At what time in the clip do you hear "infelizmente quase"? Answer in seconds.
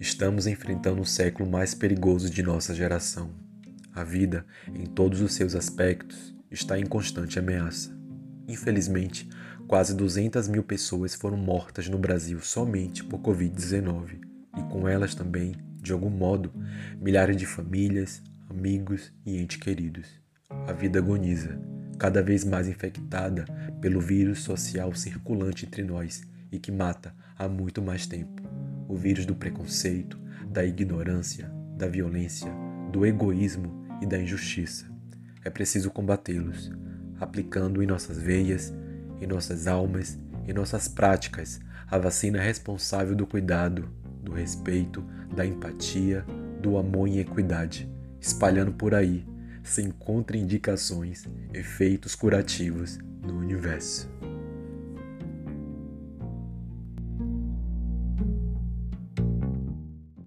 8.48-9.94